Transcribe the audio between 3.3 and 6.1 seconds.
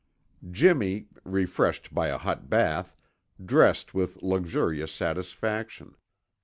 dressed with luxurious satisfaction.